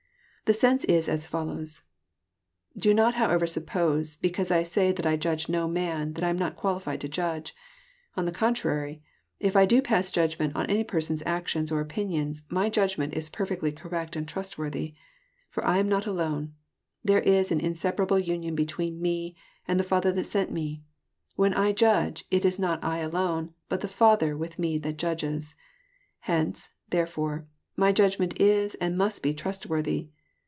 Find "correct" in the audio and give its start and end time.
13.71-14.17